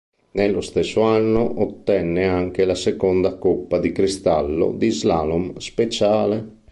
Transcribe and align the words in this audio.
Nello 0.31 0.61
stesso 0.61 1.03
anno 1.03 1.61
ottenne 1.61 2.25
anche 2.25 2.65
la 2.65 2.73
seconda 2.73 3.35
coppa 3.35 3.77
di 3.77 3.91
cristallo 3.91 4.73
di 4.75 4.89
slalom 4.89 5.57
speciale. 5.57 6.55